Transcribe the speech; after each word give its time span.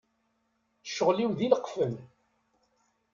Ccɣel-iw 0.89 1.31
d 1.37 1.39
ileqfen. 1.45 1.93